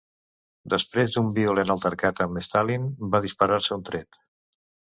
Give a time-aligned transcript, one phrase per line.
[0.73, 4.21] Després d'un violent altercat amb Stalin va disparar-se un tret.